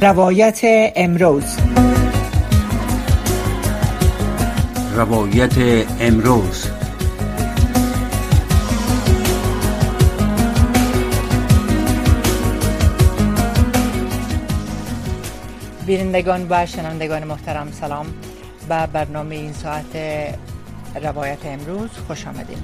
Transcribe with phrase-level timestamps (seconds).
[0.00, 0.60] روایت
[0.96, 1.44] امروز.
[4.96, 5.52] روایت
[6.00, 6.66] امروز.
[15.86, 18.06] بینندگان و شنوندگان محترم سلام.
[18.68, 19.96] به برنامه این ساعت
[21.02, 22.58] روایت امروز خوش آمدین.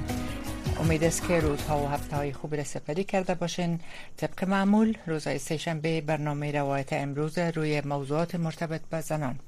[0.81, 3.79] امید است که روزها و هفته های خوبی را سپری کرده باشین.
[4.17, 9.39] طبق معمول روزهای سهشنبه برنامه روایت امروز روی موضوعات مرتبط به زنان.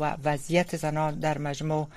[0.00, 1.88] و وضعیت زنان در مجموع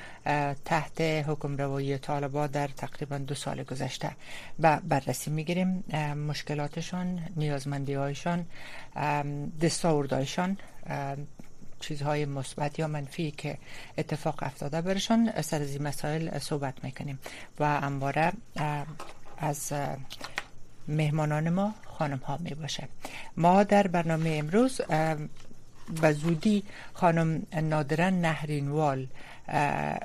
[0.65, 4.11] تحت حکم روایی طالبا در تقریبا دو سال گذشته.
[4.59, 5.83] به بررسی می‌گیریم
[6.27, 8.45] مشکلاتشان نیازمندی هایشان
[9.61, 10.57] دستاوردهایشان.
[11.83, 13.57] چیزهای مثبت یا منفی که
[13.97, 14.81] اتفاق افتاده.
[14.81, 17.19] برشان سر از این مسائل صحبت می‌کنیم.
[17.59, 18.31] و انباره
[19.37, 19.73] از
[20.87, 22.87] مهمانان ما خانم ها می باشه
[23.37, 24.81] ما در برنامه امروز
[26.01, 29.07] به زودی خانم نادرن نهرینوال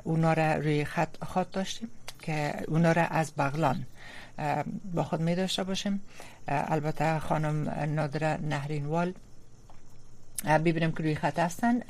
[0.04, 1.88] اونا را روی خط خط داشتیم
[2.22, 3.86] که اونا را از بغلان
[4.94, 6.00] با خود می داشته باشیم
[6.48, 9.14] البته خانم نادره نهرینوال
[10.44, 11.82] ببینم که روی خط هستن.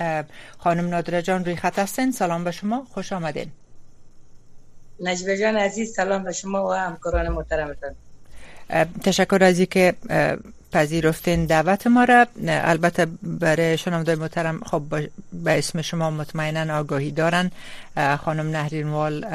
[0.59, 3.51] خانم نادره جان روی خط هستن؟ سلام به شما خوش آمدین.
[5.01, 7.95] نجبه جان عزیز سلام به شما و همکاران محترمتان.
[9.05, 9.95] تشکر از که
[10.73, 12.27] پذیرفتین دعوت ما را.
[12.47, 14.83] البته برای شنوندای محترم خب
[15.33, 17.51] به اسم شما مطمئنا آگاهی دارن.
[18.25, 19.27] خانم نهرینوال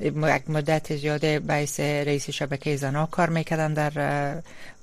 [0.00, 3.92] یک مدت زیاده باعث رئیس شبکه زنا کار می‌کردن در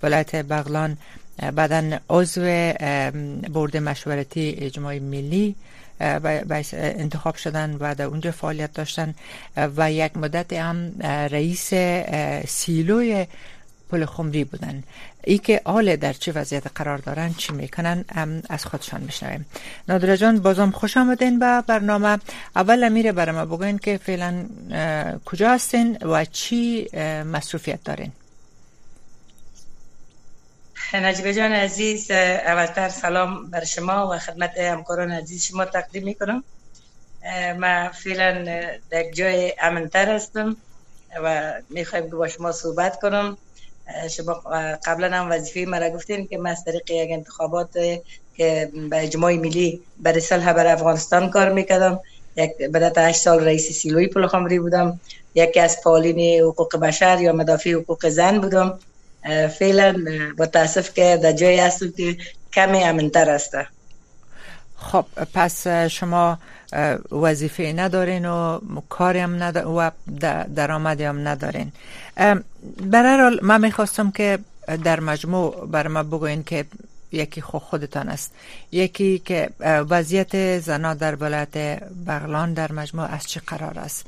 [0.04, 0.98] ولایت بغلان.
[1.56, 2.42] بعدا عضو
[3.54, 5.56] برد مشورتی اجماع ملی
[6.74, 9.16] انتخاب شدن و در اونجا فعالیت داشتن.
[9.78, 10.92] و یک مدت هم
[11.32, 11.74] رئیس
[12.48, 13.28] سیلوی
[13.90, 14.84] پل خمری بودن.
[15.24, 18.06] ای که حال در چه وضعیت قرار دارن چی می‌کنن
[18.50, 19.46] از خودشان میشنویم.
[19.90, 22.18] نادر جان بازم خوش آمدین به برنامه.
[22.56, 24.46] اول امیره برای ما بگوین که فعلا
[25.26, 26.88] کجا هستین و چی
[27.34, 28.12] مصروفیت دارین؟
[30.94, 35.46] نجیب جان عزیز اولتر سلام بر شما و خدمت همکاران عزیز.
[35.46, 36.44] شما تقدیم می‌کنم.
[37.58, 38.44] من فعلا
[38.90, 40.58] در جای امنتر هستم
[41.24, 43.38] و می‌خوایم که با شما صحبت کنم.
[44.10, 44.34] شما
[44.86, 47.74] قبلا هم وظیفه مرا گفتین که من از طریق یک انتخابات
[48.34, 52.00] که به اجماع ملی برای صلح بر افغانستان کار می‌کردم.
[52.36, 55.02] یک بعد هشت سال رئیس سیلوی پل بودم.
[55.36, 58.80] یکی از فعالین حقوق بشر یا مدافع حقوق زن بودم.
[59.60, 59.96] فعلا
[60.38, 62.18] با تاسف که در جای هستم که
[62.54, 63.52] کمی امنتر است
[64.78, 66.38] خب پس شما
[67.12, 69.92] وظیفه ندارین و کاری هم ندارین و
[70.56, 71.72] درآمدی هم ندارین.
[72.82, 74.40] برای من می‌خواستم که
[74.84, 76.66] در مجموع بر ما بگوین که
[77.12, 78.34] یکی خود خودتان است.
[78.72, 84.06] یکی که وضعیت زنا در ولایت بغلان در مجموع از چه قرار است؟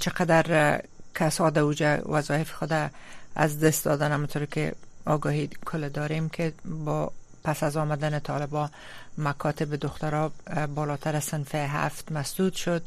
[0.00, 0.80] چقدر
[1.14, 2.90] کساد اوجه وظایف خود
[3.34, 4.74] از دست دادن همونطور که
[5.06, 7.12] آگاهی کل داریم که با
[7.44, 8.70] پس از آمدن طالبا
[9.18, 10.32] مکاتب دخترها
[10.74, 12.82] بالاتر از سنف هفت مسدود شد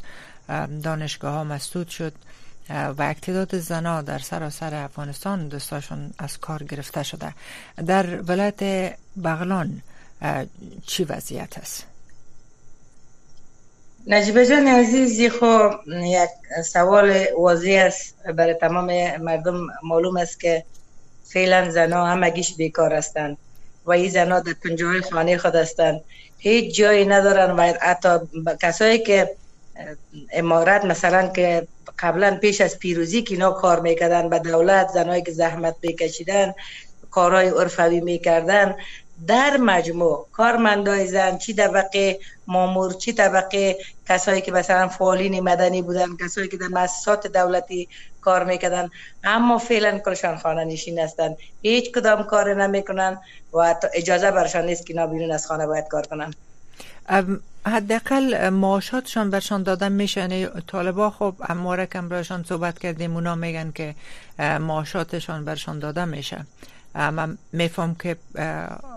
[0.84, 2.14] دانشگاه ها مسدود شد
[2.70, 7.34] و اکتداد زنا در سراسر افغانستان دستاشون از کار گرفته شده
[7.86, 8.94] در ولایت
[9.24, 9.82] بغلان
[10.86, 11.86] چی وضعیت است؟
[14.10, 16.30] نجیبه جان عزیز خب یک
[16.66, 18.16] سوال واضح است.
[18.36, 20.64] برای تمام مردم معلوم است که
[21.24, 23.38] فعلا زنا همگیش بیکار هستند
[23.86, 26.02] و این زنا در پنجاه خانه خود هستند.
[26.38, 28.10] هیچ جایی ندارن و حتی
[28.62, 29.36] کسایی که
[30.34, 31.68] امارت مثلا که
[32.00, 36.54] قبلا پیش از پیروزی که اینا کار می‌کردن به دولت زنایی که زحمت بکشیدن
[37.12, 38.76] کارهای عرفوی می‌کردن
[39.28, 43.78] در مجموع کارمندای زن چی طبقه؟ مامور چی طبقه؟
[44.10, 47.90] کسایی که مثلا فعالین مدنی بودن کسایی که در مؤسسات دولتی
[48.22, 48.90] کار می‌کردن.
[49.24, 51.36] اما فعلا کلشان خانه نشین هستن.
[51.62, 53.18] هیچ کدام کار نمی‌کنن
[53.54, 56.34] و اجازه برشان نیست که بیرون از خانه باید کار کنن.
[57.66, 60.22] حداقل معاشاتشان برشان دادن میشه.
[60.22, 63.96] یعنی طالبا خب امواره کم برشان صحبت کردیم اونا میگن که
[64.40, 66.46] معاشاتشان برشان داده میشه.
[66.98, 68.18] من میفهم که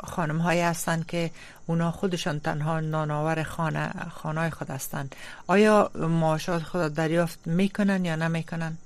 [0.05, 1.31] خانم هایی هستند که
[1.67, 5.15] اونا خودشان تنها نانآور خانه خانه خود هستند.
[5.47, 8.77] آیا معاشات خود دریافت می‌کنن یا نمی‌کنن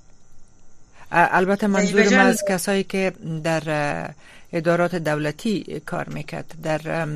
[1.11, 3.13] البته منظور از کسایی که
[3.45, 4.11] در
[4.53, 6.55] ادارات دولتی کار می‌کرد.
[6.63, 7.09] در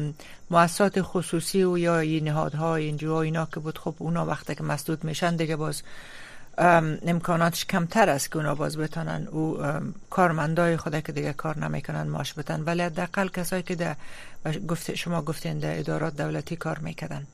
[0.51, 5.05] مؤسسات خصوصی و یا این نهادها اینجا اینا که بود خب اونا وقتی که مسدود
[5.05, 5.83] میشن دیگه باز
[6.59, 9.59] امکاناتش کمتر است که اونا باز بتانن او
[10.11, 12.61] کارمندای خود که دیگه کار نمی‌کنن ماش بتن.
[12.61, 13.97] ولی حداقل کسایی که در
[14.69, 17.27] گفت شما گفتین در ادارات دولتی کار می‌کردن.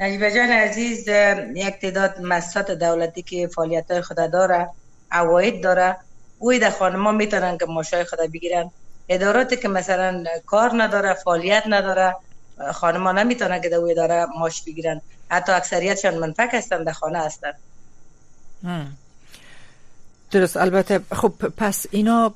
[0.00, 1.08] نجیبه جان عزیز
[1.54, 4.70] یک تعداد مؤسسات دولتی که فعالیت های خود داره
[5.10, 5.96] عواید داره
[6.38, 8.70] اوی در خانما می‌تونن که ماشای خود بگیرن.
[9.08, 12.16] اداراتی که مثلا کار نداره فعالیت نداره
[12.72, 15.00] خانما نمی‌تونن که در اوی اداره ماش بگیرن.
[15.30, 17.52] حتی اکثریتشان منفک هستن در خانه هستن.
[20.30, 20.56] درست.
[20.56, 22.34] البته خب پس اینا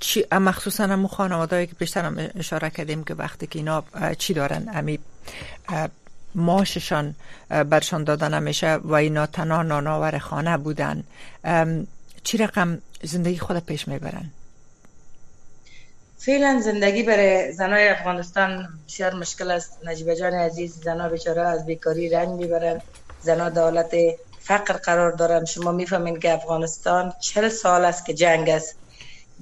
[0.00, 3.84] چی مخصوصا هم خانواده که بیشتر هم اشاره کردیم که وقتی که اینا
[4.18, 4.98] چی دارن؟ امی
[6.34, 7.14] ماششان
[7.48, 11.04] برشان داده نمیشه و اینا تنها ناناور خانه بودن.
[12.24, 14.30] چی رقم زندگی خود پیش می‌برن؟
[16.26, 19.78] فعلا زندگی برای زنای افغانستان بسیار مشکل است.
[19.84, 22.82] نجیب جان عزیز زنا بیچاره از بیکاری رنگ می‌برن
[23.20, 23.92] زنا دولت
[24.38, 28.79] فقر قرار دارن شما می‌فهمین که افغانستان چل سال است که جنگ است.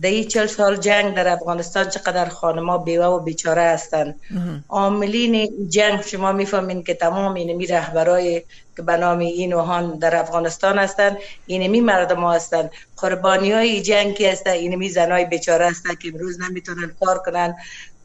[0.03, 4.21] در این چل سال جنگ در افغانستان چقدر خانما بیوه و بیچاره هستند.
[4.69, 8.43] عاملین جنگ شما می‌فهمین که تمام اینمی رهبرای
[8.77, 11.17] که به نام این و در افغانستان هستند
[11.47, 12.71] اینمی مردم ها هستند.
[12.97, 17.55] قربانی های جنگ کی هستند؟ اینمی زنای بیچاره هستند که امروز نمی‌تونن کار کنن.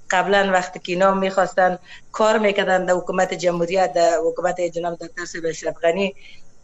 [0.09, 1.79] قبلا وقتی که اینا می‌خواستن
[2.11, 6.15] کار می‌کردن در حکومت جمهوریت در حکومت جناب دکتر سید اشرف غنی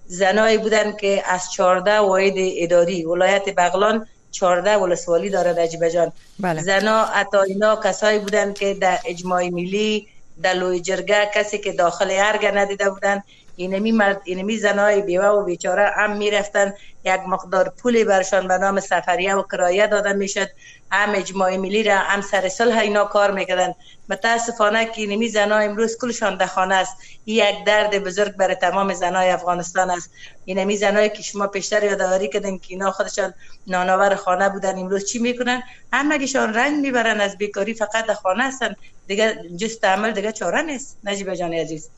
[0.08, 6.62] زنایی بودن که از 14 واحد اداری ولایت بغلان 14 ولسوالی داره نجیبه جان بله.
[6.62, 10.08] زنا اتا اینا کسایی بودن که در اجماع ملی
[10.44, 13.24] در لوی جرگه کسی که داخل ارگ ندیده بودن
[13.60, 16.74] اینمی مرد اینمی زنای بیوه و بیچاره هم می‌رفتن
[17.06, 20.48] یک مقدار پولی برشان به نام سفریه و کرایه داده می‌شد
[20.92, 23.74] هم اجماع ملی را هم سر صلح اینا کار می‌کردن
[24.10, 26.98] متاسفانه که اینمی زنا امروز کلشان در خانه است.
[27.26, 30.12] یک درد بزرگ برای تمام زنای افغانستان است.
[30.46, 33.34] اینمی زنایی که شما پیشتر یادآوری کردن که اینا خودشان
[33.68, 34.80] نانآور خانه بودن.
[34.80, 35.64] امروز چی می‌کنن
[35.94, 38.76] همگیشان رنگ می‌برن از بیکاری فقط در خانه هستن.
[39.08, 40.98] دیگه جست عمل دیگه چاره نیست.
[41.04, 41.90] نجیب جان عزیز.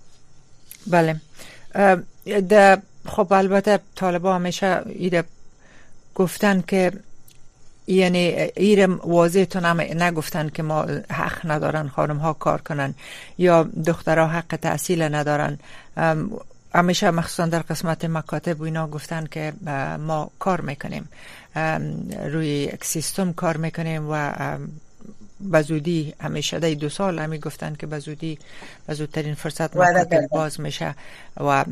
[0.88, 1.16] بله.
[2.50, 5.24] ده خب البته طالبا همیشه ایره
[6.16, 6.92] گفتن که
[7.88, 8.20] یعنی
[8.56, 12.94] ایره واضح تو نگفتن که ما حق ندارن خانم ها کار کنن
[13.38, 15.60] یا دخترها حق تحصیل ندارن.
[16.76, 19.54] همیشه مخصوصا در قسمت مکاتب و اینا گفتن که
[20.00, 21.10] ما کار می‌کنیم.
[22.26, 24.34] روی سیستم کار می‌کنیم و
[25.54, 28.40] بزودی همیشه دی دو سال همی گفتن که بزودی
[28.90, 30.96] بزودترین فرصت مکاتب باز میشه
[31.38, 31.66] و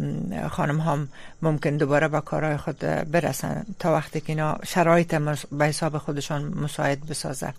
[0.52, 1.08] خانم هم
[1.42, 5.16] ممکن دوباره به کارهای خود برسن تا وقتی که اینا شرایط
[5.52, 7.54] به حساب خودشان مساعد بسازه.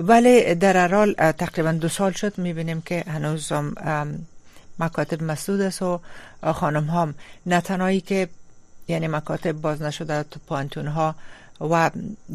[0.00, 3.52] ولی در ارال تقریبا دو سال شد می‌بینیم که هنوز
[4.78, 6.00] مکاتب مسدود است و
[6.52, 7.14] خانم هم
[7.46, 8.28] نه که
[8.88, 11.14] یعنی مکاتب باز نشده تو پانتون ها
[11.60, 11.90] و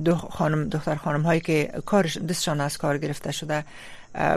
[0.06, 3.66] دو خانم دختر خانم هایی که کارش دستشان از کار گرفته شده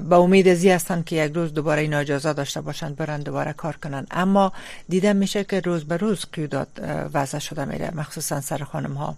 [0.09, 3.77] با امید ازی هستن که یک روز دوباره این اجازه داشته باشند برن دوباره کار
[3.77, 4.53] کنن اما
[4.89, 6.69] دیده میشه که روز به روز قیودات
[7.15, 9.17] وضع شده میره مخصوصا سر خانم ها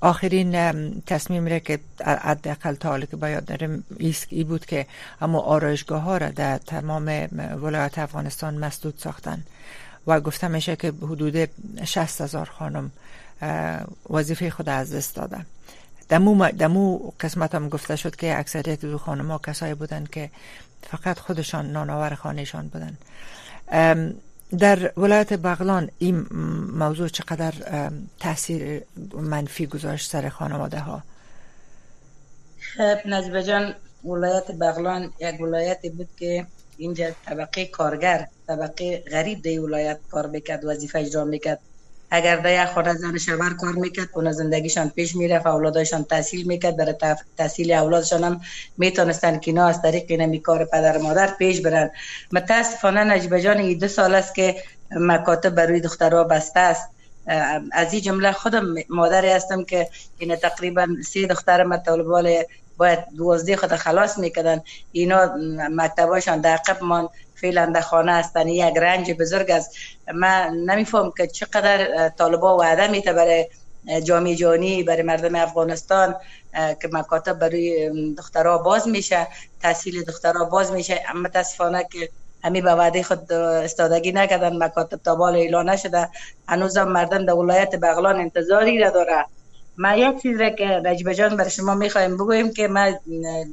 [0.00, 3.84] آخرین تصمیم را که حداقل تا حالی که باید داریم
[4.30, 4.86] ای بود که
[5.20, 7.28] اما آرایشگاه ها را در تمام
[7.62, 9.42] ولایت افغانستان مسدود ساختن.
[10.06, 11.48] و گفته میشه که حدود
[11.84, 12.90] 60 هزار خانم
[14.10, 15.46] وظیفه خود از دست داده
[16.08, 20.30] دمو, دمو قسمت هم گفته شد که اکثریت دو خانم ها کسایی بودن که
[20.82, 22.96] فقط خودشان نانآور خانهشان بودن.
[24.58, 26.26] در ولایت بغلان این
[26.72, 27.52] موضوع چقدر
[28.20, 28.82] تاثیر
[29.14, 31.02] منفی گذاشت سر خانواده ها؟
[32.76, 39.58] خب نزبه جان ولایت بغلان یک ولایتی بود که اینجا طبقه کارگر طبقه غریب دی
[39.58, 41.58] ولایت کار می‌کرد وظیفه اجرا می‌کرد.
[42.10, 46.76] اگر در یک خانه زن شوهر کار می‌کرد اون زندگیشان پیش می‌رفت اولادشان تحصیل می‌کرد.
[46.76, 46.94] برای
[47.36, 48.40] تحصیل اولادشان هم
[48.78, 51.90] می‌تونستن که از طریق اینمی کار پدر مادر پیش برن.
[52.32, 54.56] متاسفانه نجیب جان ای دو سال است که
[54.90, 56.88] مکاتب برای دخترها بسته است.
[57.72, 59.88] از این جمله خودم مادری هستم که
[60.18, 62.44] این تقریبا سی دختر مطالبال
[62.82, 64.60] باید دوازده خود خلاص می‌کردن.
[64.92, 65.20] اینا
[65.70, 68.48] مکتباشان در عقب مان فعلا در خانه هستن.
[68.48, 69.70] یک رنج بزرگ است.
[70.14, 73.48] من نمیفهم که چقدر طالبا وعده میته برای
[74.04, 76.16] جامعه جانی برای مردم افغانستان
[76.52, 79.28] که مکاتب برای دخترها باز میشه
[79.62, 81.02] تحصیل دخترها باز میشه.
[81.08, 82.08] اما متاسفانه که
[82.44, 84.62] همی به وعده خود استادگی نکردن.
[84.62, 86.08] مکاتب تا بال اعلان نشده.
[86.48, 89.24] هنوزم مردم در ولایت بغلان انتظاری را داره
[89.78, 92.90] ما یک چیز را که رجب جان برای شما می‌خوایم بگویم که ما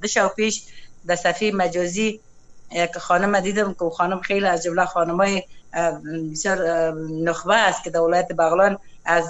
[0.01, 0.63] دو شو پیش
[1.07, 2.19] در صفحه مجازی
[2.71, 5.43] یک خانم دیدم که خانم خیلی از جمله خانمای
[6.31, 6.91] بسیار
[7.23, 9.25] نخبه است که در ولایت بغلان از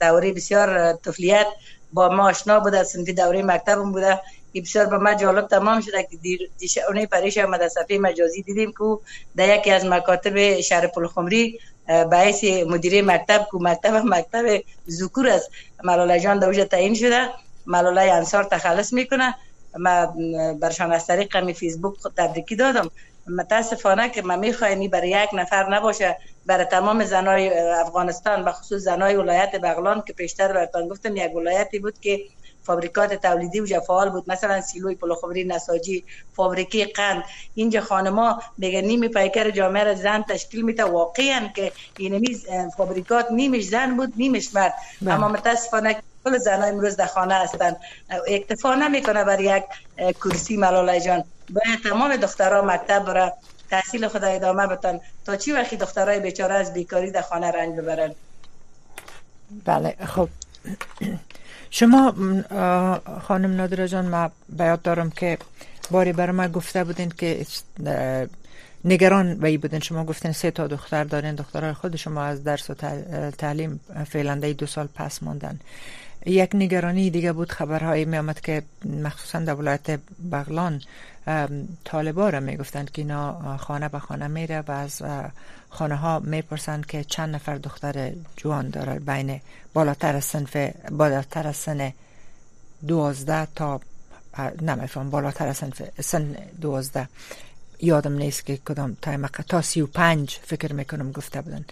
[0.00, 1.46] دوره بسیار طفلیت
[1.92, 4.20] با ما آشنا بوده سنفی دوره مکتبم بوده.
[4.54, 6.50] بسیار به ما جالب تمام شده که دیر
[6.88, 8.98] اونی پریش آمده صفحه مجازی دیدیم که
[9.36, 11.58] در یکی از مکاتب شهر پلخمری
[11.90, 15.50] باعث مدیره مکتب که مکتب مکتب ذکور است.
[15.84, 17.28] ملاله جان دوجه تعیین شده
[17.66, 19.34] ملاله انصار تخلص می‌کنه
[19.78, 20.06] ما
[20.60, 22.90] برشان از طریق می فیسبوک تبریکی دادم.
[23.26, 26.18] متاسفانه که ما میخواینی برای یک نفر نباشه.
[26.46, 31.78] برای تمام زنای افغانستان به خصوص زنای ولایت بغلان که پیشتر براتان گفتم یک ولایتی
[31.78, 32.20] بود که
[32.70, 34.24] فابریکات تولیدی و فعال بود.
[34.26, 36.04] مثلا سیلوی پلوخوری نساجی
[36.36, 37.24] فابریکه قند.
[37.54, 42.38] اینجا خانما میگه نیمی پیکر جامعه را زن تشکیل میته واقعا که این
[42.76, 44.74] فابریکات نیمش زن بود نیمش مرد.
[45.02, 45.14] بله.
[45.14, 47.76] اما متاسفانه کل زنای امروز در خانه هستند
[48.28, 49.64] اکتفا نمی‌کنه بر یک
[50.14, 51.24] کرسی ملاله جان.
[51.50, 53.30] باید تمام دخترها مکتب برای
[53.70, 58.14] تحصیل خود ادامه بتن تا چی وقتی دخترای بیچاره از بیکاری در خانه رنج ببرن؟
[59.64, 60.28] بله خب.
[61.70, 62.14] شما
[63.22, 65.38] خانم نادره جان ما بیاد دارم که
[65.90, 67.46] باری برای ما گفته بودین که
[68.84, 72.74] نگران وی بودین شما گفتین سه تا دختر دارین دخترای خود شما از درس و
[73.30, 75.60] تعلیم فعلا دو سال پس ماندن
[76.26, 80.00] یک نگرانی دیگه بود خبرهایی می آمد که مخصوصا در ولایت
[80.32, 80.82] بغلان
[81.84, 85.02] طالبا را می گفتند که اینا خانه به خانه میره و از
[85.70, 88.98] خانه ها می‌پرسند که چند نفر دختر جوان داره.
[88.98, 89.40] بین
[89.74, 90.56] بالاتر از سنف
[90.90, 91.92] بالاتر از سن
[92.88, 93.80] دوازده تا
[94.62, 95.62] نمیفهم بالاتر از
[96.00, 97.08] سن دوازده.
[97.82, 101.64] یادم نیست که کدام تایم تا سی و پنج فکر می‌کنم گفته بودن.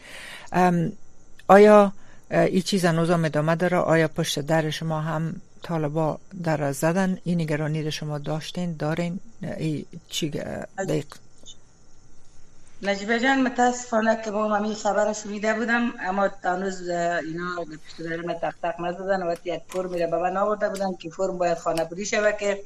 [1.49, 1.93] آیا
[2.31, 7.41] این چیز هنوز هم ادامه داره؟ آیا پشت در شما هم طالبا در زدن این
[7.41, 9.21] نگرانی رو شما داشتین؟ دارین؟
[9.59, 11.07] ای چی دقیق
[12.83, 18.35] نجیبه جان متاسفانه که با من خبر شنیده بودم اما هنوز اینا پشت در من
[18.35, 21.85] تق تق نزدن و یک فرم میره به من آورده بودن که فرم باید خانه
[21.85, 22.63] بودی شوه که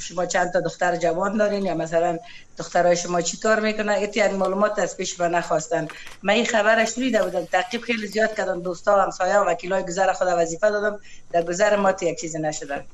[0.00, 2.18] شما چند تا دختر جوان دارین یا مثلا
[2.58, 5.88] دخترای شما چی کار می‌کنن؟ ایتی از معلومات از پیش به نخواستن.
[6.22, 10.12] من این خبرش شنیده بودم تعقیب خیلی زیاد کردم دوستا و همسایه و وکیلای گذر
[10.12, 11.00] خود وظیفه دادم
[11.32, 12.84] در گذر ما یک چیزی نشدن.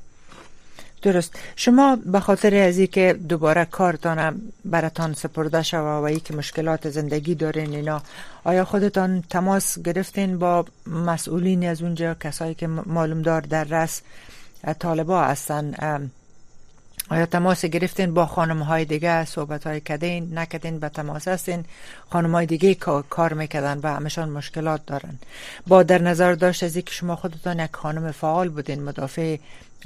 [1.01, 1.39] درست.
[1.55, 7.35] شما به خاطر از که دوباره کارتان براتان سپرده شوه و ای که مشکلات زندگی
[7.35, 8.01] دارین اینا
[8.43, 14.01] آیا خودتان تماس گرفتین با مسئولین از اونجا کسایی که معلوم دار در رس
[14.79, 15.73] طالبا هستن؟
[17.09, 21.65] آیا تماس گرفتین با خانم های دیگه صحبت های کدین نکدین به تماس هستین؟
[22.09, 22.75] خانم های دیگه
[23.09, 25.19] کار میکدن و همشان مشکلات دارن.
[25.67, 29.37] با در نظر داشت از که شما خودتان یک خانم فعال بودین مدافع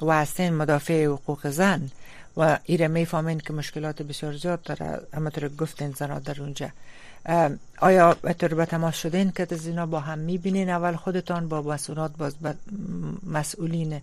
[0.03, 1.89] و هستین مدافع حقوق زن
[2.37, 4.99] و ایره می‌فهمین که مشکلات بسیار زیاد داره.
[5.13, 6.69] همطور گفتین زنها در اونجا.
[7.79, 12.17] آیا طور به تماس شدین که از اینا با هم می‌بینین؟ اول خودتان با مسئولات
[12.17, 12.35] باز
[13.23, 14.01] مسئولین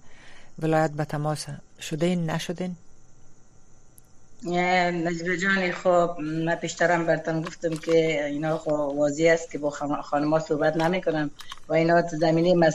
[0.58, 1.46] ولایت به تماس
[1.80, 2.76] شدین نشدین؟
[4.46, 9.70] نجبه جانی خب من پیشترم برتن گفتم که اینا خب واضح است که با
[10.02, 11.30] خانما صحبت نمی کنم
[11.68, 12.70] و اینا زمینه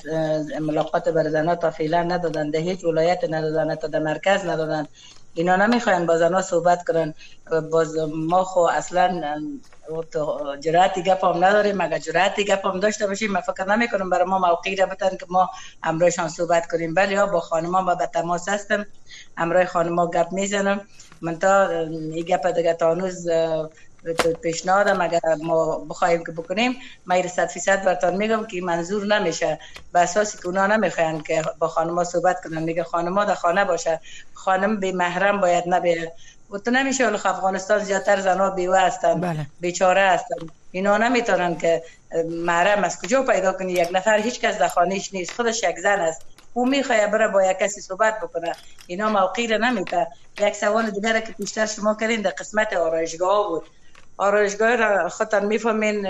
[0.62, 4.88] ملاقات بر زنها تا فعلا ندادن ده هیچ ولایت ندادن تا در مرکز ندادن.
[5.34, 7.13] اینا نمی‌خواین با زنها صحبت کنن.
[7.72, 9.22] باز ما خو اصلا
[10.62, 11.77] جراتی گپ هم نداریم.
[11.77, 15.10] مگه جراتی گپ هم داشته باشیم؟ من فکر نمی کنم برای ما موقعی را بتن
[15.10, 15.50] که ما
[15.84, 16.93] امروزشان صحبت کنیم.
[16.93, 18.86] بله یا با خانما با تماس هستم.
[19.38, 20.82] امروز خانما گپ می‌زنم.
[21.24, 23.27] من تا این گپ دیگه تا هنوز
[24.42, 26.75] پیشنهادم اگر ما بخوایم که بکنیم
[27.06, 29.60] ما این صد فیصد برتان میگم که منظور نمیشه.
[29.94, 34.00] به اساسی که اونا نمی‌خواین که با خانما صحبت کنن میگه خانما در خانه باشه.
[34.34, 36.12] خانم به محرم باید نبه
[36.51, 39.46] و تو نمیشه افغانستان زیادتر زنها بیوه هستن بله.
[39.60, 40.36] بیچاره هستن.
[40.72, 41.84] اینا نمی‌تونن که
[42.30, 45.32] محرم از کجا پیدا کنی؟ یک نفر هیچ کس در خانهش نیست.
[45.32, 46.22] خودش یک زن است.
[46.53, 48.55] او می‌خواه بره با یک کسی صحبت بکنه.
[48.88, 50.07] اینا موقعی رو نمیده
[50.39, 53.63] یک سوال دیگر که پیشتر شما کردین در قسمت آرایشگاه بود.
[54.17, 56.07] آرایشگاه را خودتان می‌فهمین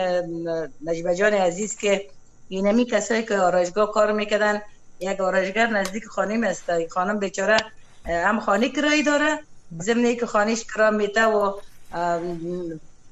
[0.85, 2.05] نجیب جان عزیز که
[2.49, 4.61] اینمی کسایی که آرایشگاه کار می‌کردن
[4.99, 6.87] یک آرایشگر نزدیک خانم است.
[6.87, 7.57] خانم بیچاره
[8.05, 9.39] هم خانه کرایی داره
[9.81, 11.59] ضمن که خانهش کرا میته و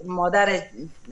[0.06, 0.62] مادر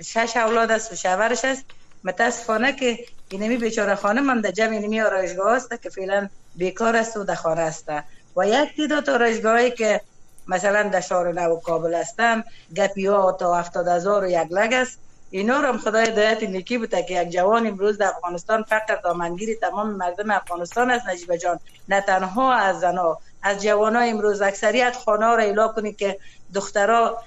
[0.03, 1.63] شش اولاد است و شوهرش است.
[2.03, 7.17] متاسفانه که اینمی بیچاره خانه من در جمع اینمی آرایشگاه است که فعلا بیکار است
[7.17, 7.89] و در خانه است
[8.37, 10.01] و یک تعداد آرایشگاهی که
[10.47, 12.43] مثلا در شهر نو کابل هستن
[12.75, 14.99] گپی ها تا هفتاد هزار و یک لگ است.
[15.31, 19.55] اینا رو هم خدای دایت نیکی بوده که یک جوان امروز در افغانستان فقط دامنگیری
[19.55, 21.07] تمام مردم افغانستان است.
[21.07, 21.59] نجیب جان
[21.89, 26.19] نه تنها از زنا از جوانای امروز اکثریت خانه را ایلا کنید که
[26.53, 27.23] دخترها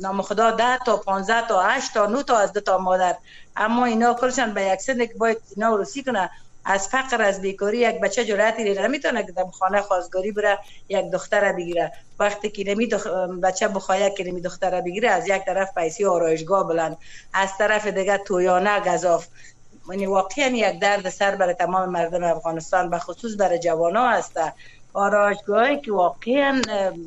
[0.00, 3.16] نام خدا ده تا 15 تا 8 تا 9 تا از دو تا مادر.
[3.56, 6.30] اما اینا کلشان به یک که باید اینا رسی کنه.
[6.68, 11.52] از فقر از بیکاری یک بچه جرأتی نمی‌تونه که در خانه خواستگاری بره یک دختر
[11.52, 11.92] بگیره.
[12.18, 13.06] وقتی که نمی دخ...
[13.42, 16.96] بچه بخواه که نمی دختر بگیره از یک طرف پیسی آرایشگاه بلند.
[17.32, 19.26] از طرف دیگه تویانه گذاف
[19.90, 24.40] یعنی واقعا یک درد سر برای تمام مردم افغانستان به خصوص برای جوان ها هست
[24.96, 26.62] آرایشگاهی که واقعا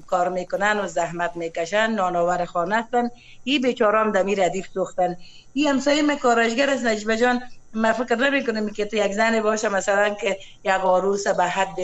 [0.07, 3.09] کار می‌کنن و زحمت می‌کشن نانآور خانه هستن.
[3.43, 5.17] این بیچاران دمی ردیف سوختن.
[5.53, 7.41] این همسایه می کارایشگر است نجبه جان.
[7.73, 11.75] من فکر نمی کنم که تو یک زن باشه مثلا که یک عروس به حد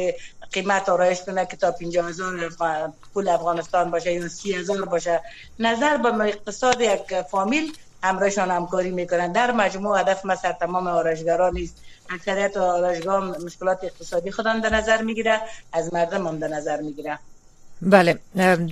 [0.51, 2.53] قیمت آرایش کنه که تا 50 هزار
[3.13, 5.21] پول افغانستان باشه یا 30 هزار باشه.
[5.59, 7.73] نظر به اقتصاد یک فامیل
[8.03, 9.31] همراهشان همکاری می‌کنن.
[9.31, 11.75] در مجموع هدف مثلا تمام آرایشگران نیست.
[12.09, 15.41] اکثریت آرایشگاه مشکلات اقتصادی خودم در نظر می‌گیره
[15.73, 17.19] از مردم هم در نظر می‌گیره.
[17.81, 18.19] بله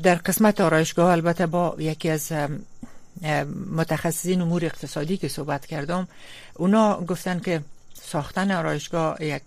[0.03, 2.31] در قسمت آرایشگاه البته با یکی از
[3.75, 6.07] متخصصین امور اقتصادی که صحبت کردم
[6.55, 7.61] اونا گفتن که
[7.93, 9.41] ساختن آرایشگاه یک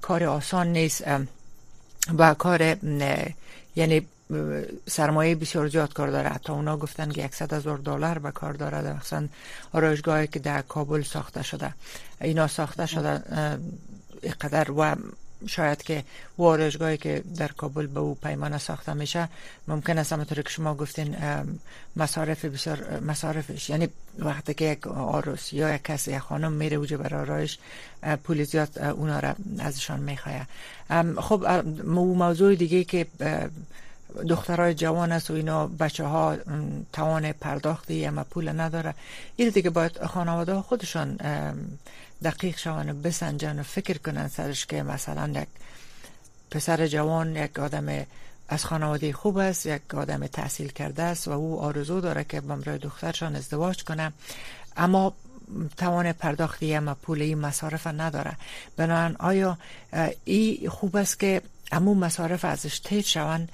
[0.00, 1.04] کار آسان نیست
[2.18, 2.76] و کار
[3.76, 4.06] یعنی
[4.88, 6.28] سرمایه بسیار زیاد کار داره.
[6.28, 8.96] حتی اونا گفتن که 100 هزار دلار به کار داره.
[8.98, 9.28] مثلا
[9.72, 11.74] آرایشگاهی که در کابل ساخته شده.
[12.20, 13.22] اینا ساخته شده
[14.40, 14.94] قدر و
[15.46, 16.04] شاید که
[16.38, 19.28] وارشگاهی که در کابل به او پیمانه ساخته میشه
[19.68, 21.16] ممکن است همونطور که شما گفتین
[21.96, 23.70] مصارف بسیار مصارفش.
[23.70, 23.88] یعنی
[24.18, 27.58] وقتی که یک آروس یا یک کسی یک خانم میره اوجه برای آرایش
[28.24, 30.46] پول زیاد اونا را ازشان می‌خواه
[31.20, 31.46] خب
[31.94, 33.06] موضوع دیگه که
[34.28, 36.36] دخترای جوان است و اینا بچه ها
[36.92, 38.94] توان پرداختی اما پول نداره.
[39.36, 41.18] این دیگه باید خانواده خودشان
[42.24, 45.48] دقیق شوان بسنجن و فکر کنن سرش که مثلا یک
[46.50, 48.06] پسر جوان یک آدم
[48.48, 52.78] از خانواده خوب است یک آدم تحصیل کرده است و او آرزو داره که بمرای
[52.78, 54.12] دخترشان ازدواج کنه.
[54.76, 55.14] اما
[55.76, 58.36] توان پرداختی اما این مصارف نداره.
[58.76, 59.58] بنابراین آیا
[60.24, 61.42] این خوب است که
[61.72, 63.48] امو مصارف ازش تیج شون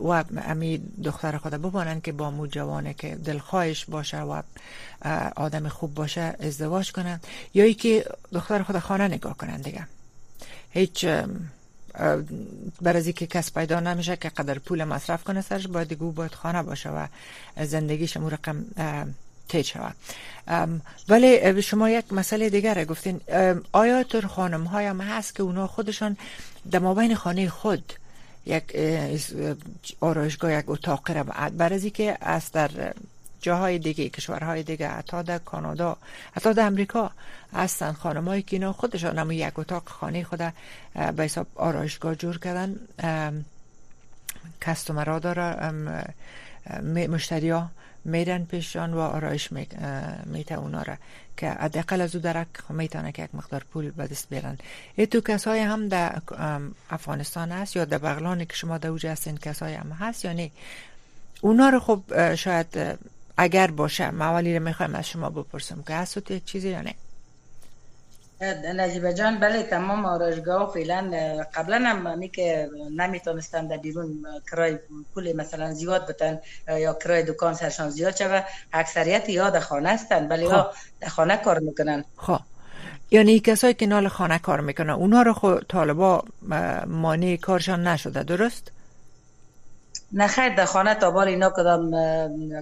[0.00, 4.42] و امی دختر خود ببانن که با مو جوانه که دلخواهش باشه و
[5.36, 7.20] آدم خوب باشه ازدواج کنن
[7.54, 9.86] یا ای که دختر خود خانه نگاه کنن دیگه.
[10.70, 11.06] هیچ
[12.82, 16.62] برازی که کس پیدا نمیشه که قدر پول مصرف کنه سرش باید دیگه باید خانه
[16.62, 17.06] باشه و
[17.64, 18.64] زندگیش رقم
[19.48, 19.96] تیج شود.
[21.08, 23.20] ولی شما یک مسئله دیگر گفتین.
[23.72, 26.16] آیا تر خانم هایم هست که اونا خودشان
[26.70, 27.92] در مابین خانه خود
[28.46, 28.76] یک
[30.00, 32.70] آرایشگاه یک اتاق را بعد که از در
[33.40, 35.96] جاهای دیگه کشورهای دیگه حتی در کانادا
[36.32, 37.10] حتی در امریکا
[37.52, 40.52] هستن خانمایی که اینا خودشان هم یک اتاق خانه خود
[41.16, 42.76] به حساب آرایشگاه جور کردن.
[44.60, 45.72] کستومرا داره
[46.84, 47.70] مشتری ها
[48.04, 49.52] میرن پیشان و آرایش
[50.26, 50.96] میته اونا را.
[51.36, 54.58] که حداقل از او درک می‌تونه که یک مقدار پول به دست بیارن.
[54.96, 56.20] ای تو کسای هم در
[56.90, 60.50] افغانستان هست یا در بغلانی که شما در اوجه هستین کسای هم هست یا نه؟
[61.40, 62.98] اونا رو خب شاید
[63.36, 66.94] اگر باشه مولی رو می‌خوایم از شما بپرسم که هست یک چیزی یا نه؟
[68.76, 71.10] نجیبه جان بله تمام آرایشگاه فعلا
[71.54, 74.78] قبلا هم می که نمی‌تونستن در بیرون کرای
[75.14, 80.50] پول مثلا زیاد بتن یا کرای دکان سرشان زیاد شوه اکثریت یاد خانه هستن بله
[80.50, 82.04] ها در خانه کار می‌کنن.
[82.16, 82.40] خب.
[83.10, 86.24] یعنی کسایی که نال خانه کار می‌کنن اونا رو خود طالبا
[86.86, 88.72] مانع کارشان نشده درست؟
[90.12, 91.90] نه خیر در خانه تا بال اینا کدام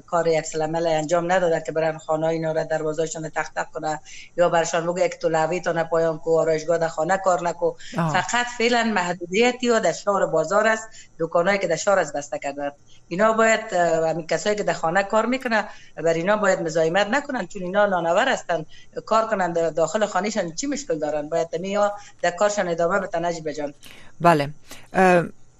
[0.00, 0.44] کار یک
[0.86, 4.00] انجام نداده که برن خانه اینا را دروازهشون تخت تخت کنه
[4.36, 7.72] یا برشان بگه یک لوی تا نپایان کو آرایشگاه در خانه کار نکو.
[7.94, 12.72] فقط فعلا محدودیتی یا در شهر بازار است دکانایی که در شهر از بسته کرده
[13.08, 15.64] اینا باید همین کسایی که در خانه کار می‌کنه
[15.96, 18.66] بر اینا باید مزاحمت نکنن چون اینا نانور هستن.
[19.06, 23.74] کار کنن در داخل خانهشان چی مشکل دارن؟ باید یا در کارشان ادامه بتنج بجان
[24.20, 24.50] بله.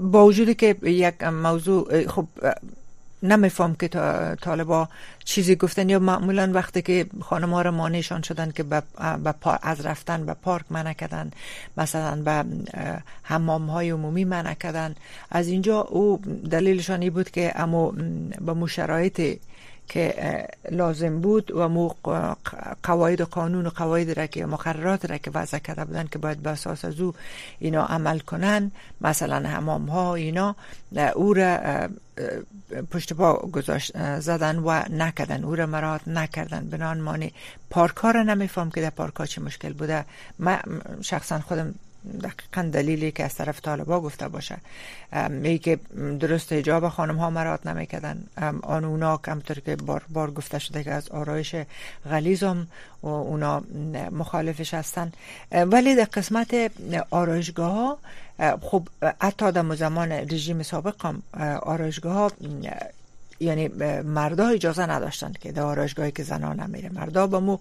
[0.00, 2.26] با وجودی که یک موضوع خب
[3.22, 3.88] نمیفهم که
[4.40, 4.88] طالبا
[5.24, 8.82] چیزی گفتن یا معمولا وقتی که خانم ها رو مانعشان شدن که به
[9.62, 11.30] از رفتن به پارک منع کردن
[11.76, 12.44] مثلا به
[13.22, 14.94] حمام های عمومی منع کردن
[15.30, 17.90] از اینجا او دلیلشان ای بود که اما
[18.40, 18.68] به مو
[19.90, 21.90] که لازم بود و مو
[22.82, 26.42] قواعد و قانون و قواعد را که مقررات را که وضع کرده بودن که باید
[26.42, 27.14] به اساس از او
[27.58, 30.56] اینا عمل کنن مثلا حمام ها اینا
[31.14, 31.58] او را
[32.90, 36.68] پشت پا گذاشت زدن و نکردن او را مراد نکردن.
[36.68, 37.32] بنان مانی
[37.70, 40.04] پارک ها را نمیفهم که در پارک ها چه مشکل بوده.
[40.38, 40.60] من
[41.02, 41.74] شخصا خودم
[42.22, 44.56] دقیقا دلیلی که از طرف طالبا گفته باشه.
[45.42, 45.78] ای که
[46.20, 48.24] درست حجاب خانم ها مرات نمی‌کردن
[48.62, 51.56] آن اونا همطور که بار, بار گفته شده که از آرایش
[52.10, 52.66] غلیظ هم
[53.02, 53.62] و اونا
[54.10, 55.12] مخالفش هستن.
[55.52, 56.72] ولی در قسمت
[57.10, 57.98] آرایشگاه ها
[58.60, 58.88] خب
[59.20, 61.22] حتی در زمان رژیم سابق هم
[61.62, 62.30] آرایشگاه ها
[63.40, 63.68] یعنی
[64.02, 67.58] مردا اجازه نداشتند که در آرایشگاهی که زنان نمیره مردا با مو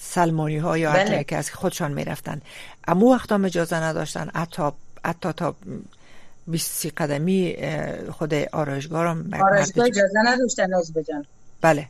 [0.00, 1.24] سلمانی ها یا بله.
[1.24, 2.40] که از خودشان می‌رفتن
[2.88, 4.30] اما وقت هم اجازه نداشتن.
[4.34, 4.62] حتی,
[5.04, 5.54] حتی تا
[6.46, 7.56] 20 قدمی
[8.10, 11.24] خود آرایشگاه هم آرایشگاه اجازه نداشتن از بجان
[11.60, 11.88] بله.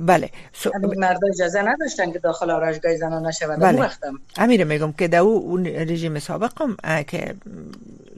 [0.00, 0.30] بله.
[0.52, 0.70] سو...
[0.96, 3.60] مرد اجازه نداشتن که داخل آرایشگاه زنان نشود.
[3.60, 3.80] بله.
[3.80, 7.34] وقتم امیره میگم که در اون رژیم سابق هم که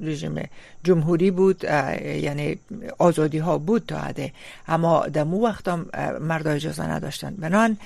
[0.02, 0.48] رژیم
[0.84, 1.64] جمهوری بود
[2.04, 2.58] یعنی
[2.98, 4.32] آزادی ها بود تا عده
[4.68, 5.86] اما در مو وقت هم
[6.20, 7.34] مرد اجازه نداشتن.
[7.34, 7.76] بنان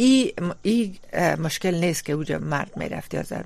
[0.00, 0.32] ای,
[0.62, 0.94] ای
[1.38, 3.44] مشکل نیست که اوجا مرد می‌رفت یا زن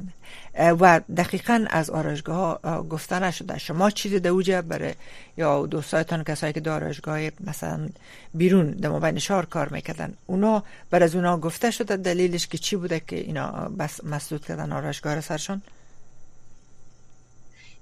[0.80, 3.58] و دقیقا از آرایشگاه ها گفته نشده.
[3.58, 4.94] شما چیزی در اوجا برای
[5.36, 7.88] یا دوستایتان کسایی که در آرایشگاه مثلا
[8.34, 12.76] بیرون در مبین شار کار می‌کردن اونا بر از اونا گفته شده دلیلش که چی
[12.76, 15.62] بوده که اینا بس مسدود کردن آرایشگاه سرشون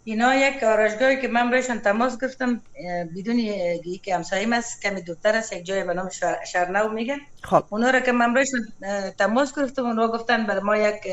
[0.05, 2.63] اینا یک آرایشگاهی که من برایشان تماس گرفتم
[3.17, 3.37] بدون
[4.05, 6.09] که همسایه است کمی دورتر است یک جای به نام
[6.53, 7.65] شرنو میگن خب.
[7.71, 8.61] اونا را که من برایشان
[9.19, 11.07] تماس گرفتم اونا گفتن برای ما یک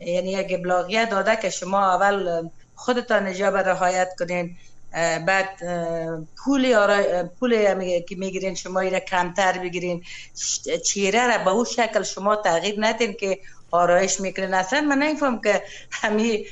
[0.00, 4.56] یعنی یک ابلاغیه داده که شما اول خودتان اجابه رهایت کنین.
[5.26, 5.48] بعد
[6.44, 7.24] پول آرا...
[7.40, 7.70] پول
[8.08, 10.02] که می‌گیرین شما ایره کمتر بگیرین.
[10.86, 13.38] چهره را به اون شکل شما تغییر ندین که
[13.70, 14.54] آرایش می‌کنین.
[14.54, 16.46] اصلا من نمیفهم که همی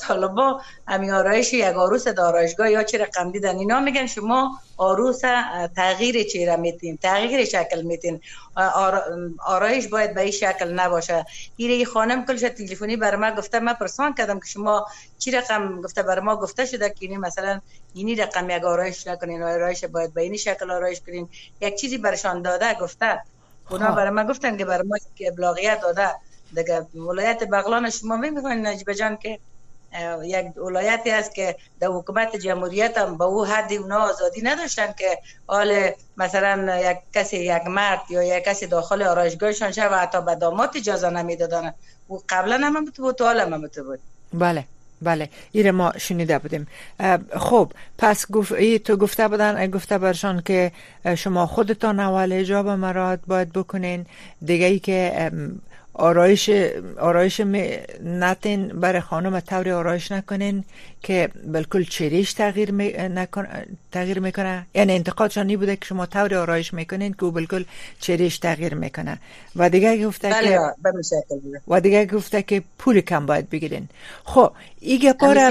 [0.00, 5.20] طالبا همی آرایش یک عروس دارایشگاه یا چه رقم دیدن اینا میگن شما عروس
[5.76, 8.20] تغییر چهره میتین تغییر شکل میتین.
[9.46, 11.26] آرایش باید به این شکل نباشه.
[11.56, 14.86] این خانم کلش تلفنی بر ما گفته من پرسان کردم که شما
[15.18, 17.60] چی رقم گفته بر ما گفته شده که اینی مثلا
[17.94, 21.28] اینی رقم یک آرایش نکنین آرایش باید به این شکل آرایش کنین.
[21.60, 23.22] یک چیزی برشان داده گفته.
[23.70, 23.96] اونا خب.
[23.96, 26.10] برای ما گفتن که برای ما که ابلاغیت داده.
[26.56, 29.38] دیگه ولایت بغلان شما میگن نجیب جان که
[30.24, 35.18] یک ولایتی است که در حکومت جمهوریت هم به او حد اونا آزادی نداشتن که
[35.46, 40.34] حال مثلا یک کسی یک مرد یا یک کسی داخل آرایشگاهشان شد و حتی به
[40.34, 41.74] دامات اجازه نمی‌دادن.
[42.08, 43.98] او قبلا هم بود و حالا هم بود.
[44.32, 44.64] بله
[45.02, 45.28] بله.
[45.52, 46.66] ایره ما شنیده بودیم.
[47.38, 48.52] خب پس گف...
[48.52, 50.72] ای تو گفته بودن گفته برشان که
[51.16, 54.06] شما خودتان اول اجاب مراد باید بکنین.
[54.42, 55.30] دیگه ای که
[55.94, 56.50] آرایش
[56.98, 57.40] آرایش
[58.04, 60.64] نتین برای خانم طور آرایش نکنین
[61.02, 63.46] که بالکل چریش تغییر می نکن
[63.92, 64.66] تغییر می‌کنه.
[64.74, 67.64] یعنی انتقادشان این بوده که شما طور آرایش می‌کنین که او بالکل
[68.00, 69.18] چریش تغییر می‌کنه.
[69.56, 70.60] و دیگه گفته بله که
[71.68, 73.88] و دیگه گفته که پول کم باید بگیرین.
[74.24, 75.50] خب ایگه پارا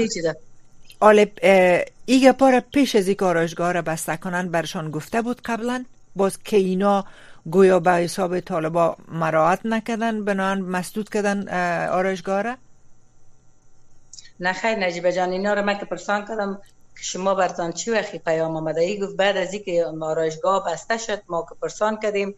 [2.06, 5.84] ایگه پارا پیش از اینکه آرایشگاه را بسته کنن برشان گفته بود قبلا
[6.16, 7.04] باز که اینا
[7.50, 11.48] گویا به حساب طالبا مراعت نکردن بنان مسدود کردن
[11.88, 12.56] آرایشگاه را؟
[14.40, 16.60] نه خیر نجیب جان اینا رو من که پرسان کردم
[16.96, 21.22] که شما برتان چی وقتی پیام آمده؟ ای گفت بعد از اینکه آرایشگاه بسته شد
[21.28, 22.34] ما که پرسان کردیم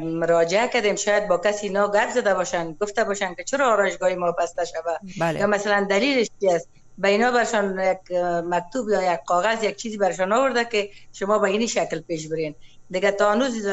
[0.00, 4.32] مراجعه کردیم شاید با کسی اینا گپ زده باشن گفته باشن که چرا آرایشگاه ما
[4.32, 5.40] بسته شود؟ بله.
[5.40, 8.12] یا مثلا دلیلش چی است؟ به اینا برشان یک
[8.44, 12.54] مکتوب یا یک کاغذ یک چیزی برشان آورده که شما به این شکل پیش برین.
[12.90, 13.66] دیگه تا هنوز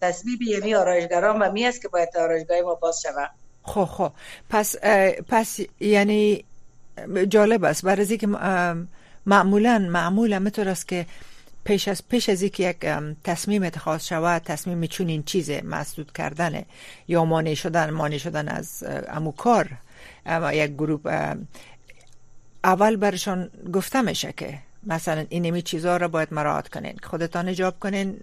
[0.00, 3.30] تصویب یمی آرایشگران و می است که باید آرایشگاه ما باز شود.
[3.62, 4.12] خب خب.
[4.50, 4.76] پس
[5.28, 6.44] پس یعنی
[7.28, 7.84] جالب است.
[7.84, 8.26] برای که
[9.26, 11.06] معمولا معمولا میتور است که
[11.64, 12.76] پیش از پیش از اینکه یک
[13.24, 16.62] تصمیم اتخاذ شود تصمیم چون این چیز مسدود کردن
[17.08, 19.68] یا مانع شدن مانع شدن از امو کار
[20.52, 21.34] یک گروه
[22.64, 26.98] اول برشان گفته میشه که مثلا اینمی چیزها را باید مراعات کنین.
[27.02, 28.20] خودتان اجاب کنین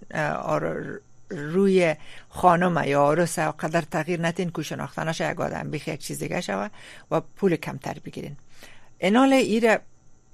[1.30, 1.94] روی
[2.28, 6.70] خانم یا عروس قدر تغییر نتین که شناختنش یک آدم بیخ یک چیز دیگه شود
[7.10, 8.36] و پول کمتر بگیرین.
[8.98, 9.80] اینال ایره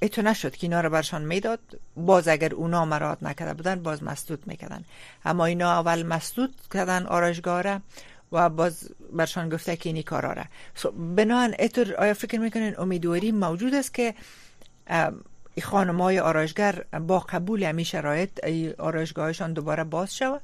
[0.01, 1.61] ایتو نشد که اینا رو برشان می‌داد.
[1.97, 4.85] باز اگر اونا مراعات نکرده بودن باز مسدود می‌کردن.
[5.25, 7.81] اما اینا اول مسدود کردن آرایشگاه
[8.33, 10.45] و باز برشان گفته که اینی کارا را.
[11.17, 14.15] بنان ایتو آیا فکر می‌کنین امیدواری موجود است که
[15.63, 18.31] خانم های آرایشگر با قبول همی شرایط
[18.79, 20.41] آرایشگاهشان دوباره باز شود؟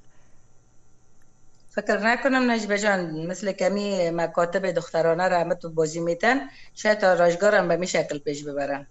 [1.70, 6.40] فکر نکنم نجبه جان مثل کمی مکاتب دخترانه را تو بازی میتن
[6.74, 8.86] شاید آرایشگاه هم به می شکل پیش ببرن.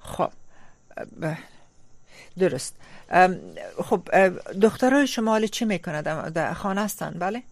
[0.00, 0.32] خب
[2.38, 2.74] درست.
[3.84, 4.08] خب
[4.62, 7.42] دخترای شما چی می‌کنند؟ در خانه هستن بله؟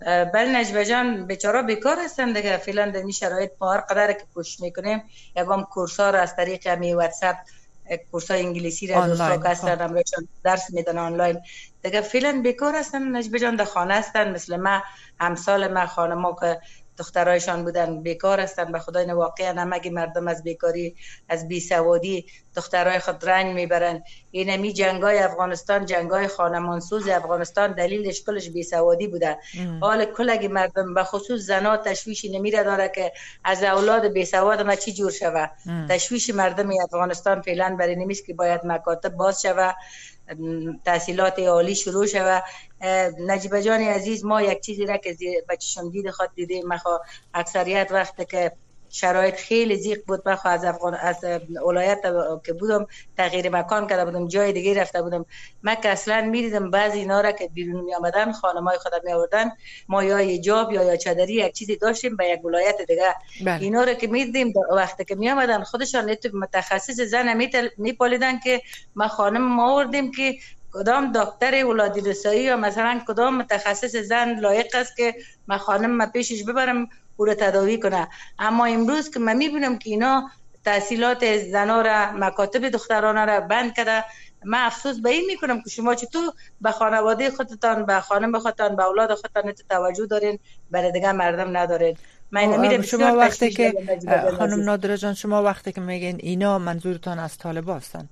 [0.00, 4.24] بله نجبه جان بیچاره بیکار هستن دیگه فعلا در این شرایط ما هر قدر که
[4.34, 5.02] کوشش می‌کنیم
[5.36, 7.36] یکم کورس ها را از طریق می واتساپ
[8.10, 10.02] کورس های انگلیسی را دوستا که هستن
[10.44, 11.40] درس میدن آنلاین
[11.82, 14.82] دیگه فعلا بیکار هستن نجبه جان در خانه هستن مثل ما
[15.20, 16.60] همسال ما خانم که
[16.98, 18.72] دخترایشان بودن بیکار هستن.
[18.72, 20.96] به خدای واقعا همگی مردم از بیکاری
[21.28, 28.22] از بی سوادی دخترای خود رنگ می‌برن؟ این می جنگای افغانستان جنگای خانمانسوز افغانستان دلیلش
[28.24, 29.38] کلش بی سوادی بوده
[29.80, 33.12] حال کلگی مردم به خصوص زنا تشویشی نمیره داره که
[33.44, 35.46] از اولاد بی سواد ما چی جور شوه؟
[35.88, 39.72] تشویش مردم افغانستان فعلا برای نمیست که باید مکاتب باز شوه
[40.84, 42.40] تحصیلات عالی شروع شوه.
[43.26, 45.16] نجیب جان عزیز ما یک چیزی را که
[45.48, 47.00] بچشون دید خود دیده ما
[47.34, 48.52] اکثریت وقت که
[48.88, 51.24] شرایط خیلی زیق بود من از افغان از
[51.66, 52.00] ولایت
[52.44, 52.86] که بودم
[53.16, 55.26] تغییر مکان کرده بودم جای دیگه رفته بودم.
[55.62, 59.50] من که اصلا می‌دیدم بعضی اینا را که بیرون می آمدن خانمای خود می آوردن
[59.88, 63.14] ما یا حجاب یا یا چادری یک چیزی داشتیم به یک ولایت دیگه.
[63.44, 63.62] بله.
[63.62, 68.62] اینا را که می‌دیدیم وقتی که می آمدن خودشان متخصص زن می پالیدن که
[68.96, 70.34] ما خانم ما آوردیم که
[70.76, 75.14] کدام دکتر ولادی رسایی یا مثلا کدام متخصص زن لایق است که
[75.48, 78.08] ما خانم ما پیشش ببرم او را تداوی کنه؟
[78.38, 80.30] اما امروز که من می‌بینم که اینا
[80.64, 84.04] تحصیلات زنا را مکاتب دخترانه را بند کرده
[84.44, 88.84] من افسوس به این می‌کنم که شما چطور به خانواده خودتان به خانم خودتان به
[88.84, 90.38] اولاد خودتان توجه دارین
[90.70, 91.96] برای دیگه مردم ندارین.
[92.30, 93.74] من شما وقتی که
[94.38, 98.08] خانم نادره جان شما وقتی که میگین اینا منظورتان از طالب هستن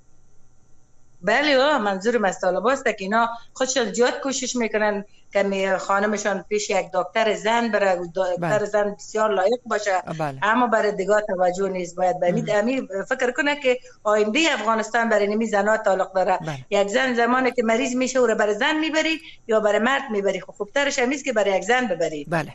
[1.25, 7.35] بله منظور طالب است که اینا خودشان زیاد کوشش می‌کنن که خانمشان پیش یک دکتر
[7.35, 8.65] زن بره دکتر بله.
[8.65, 10.03] زن بسیار لایق باشه.
[10.19, 10.39] بله.
[10.43, 11.97] اما برای دیگه توجه نیست.
[11.97, 16.39] باید به امی فکر کنه که آینده افغانستان برای نمی زنها تعلق داره.
[16.39, 16.65] بله.
[16.71, 20.41] یک زن زمانی که مریض میشه او رو برای زن می‌بری یا برای مرد می‌بری.
[20.41, 22.55] خب خوبترش همیست که برای یک زن ببری بله.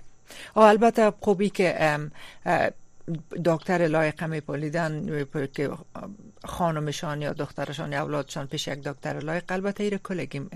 [0.56, 2.00] البته خوبی که
[3.46, 5.70] دکتر لایق میپولیدن که
[6.46, 9.44] خانمشان یا دخترشان یا اولادشان پیش یک دکتر لایق.
[9.50, 10.50] البته ایره کلگیم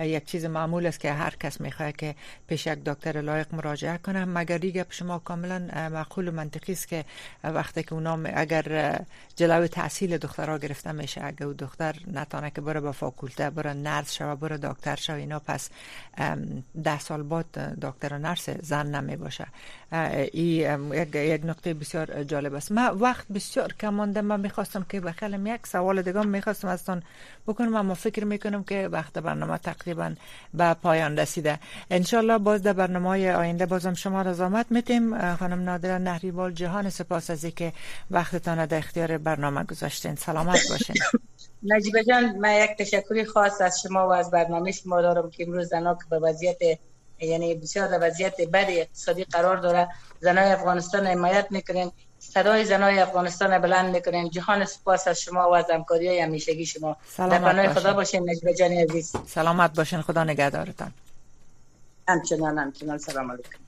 [0.00, 2.14] یک چیز معمول است که هر کس می‌خواد که
[2.48, 4.24] پیش یک دکتر لایق مراجعه کنه.
[4.24, 5.58] مگر دیگه شما کاملا
[5.92, 7.04] معقول و منطقی است که
[7.44, 8.98] وقتی که اونا اگر
[9.36, 14.12] جلوی تحصیل دخترها گرفته میشه اگر او دختر نتانه که بره به فاکولته بره نرس
[14.12, 15.70] شوه بره دکتر شوه اینا پس
[16.84, 19.46] ده سال بعد دکتر و نرس زن نمی باشه.
[20.32, 22.72] این یک نقطه بسیار جالب است.
[22.72, 24.20] من وقت بسیار کم مانده.
[24.20, 27.02] من می‌خواستم که بخیلم یک سوال دیگه می‌خواستم ازتون
[27.46, 27.76] بکنم.
[27.76, 31.58] اما فکر می‌کنم که وقت برنامه تقریبا به پایان رسیده.
[31.90, 37.30] انشالله باز در برنامه آینده بازم شما را زامت میتیم خانم نادره نهریوال جهان سپاس
[37.30, 37.72] از که
[38.10, 40.14] وقتتان در اختیار برنامه گذاشتین.
[40.14, 40.96] سلامت باشین.
[41.62, 45.68] نجیب جان من یک تشکری خاص از شما و از برنامه شما دارم که امروز
[45.68, 46.58] زنها که به وضعیت
[47.20, 49.88] یعنی بسیار وضعیت بد اقتصادی قرار داره
[50.20, 55.64] زنای افغانستان حمایت می‌کنین صدای زنای افغانستان بلند می‌کنین جهان سپاس از شما و از
[55.70, 56.96] همکاری های همیشگی شما.
[57.18, 58.30] در خدا باشین.
[58.30, 59.12] نجبه جان عزیز.
[59.28, 60.02] سلامت باشین.
[60.02, 60.92] خدا نگهدارتان.
[62.08, 62.98] همچنان همچنان.
[62.98, 63.58] سلام علیکم.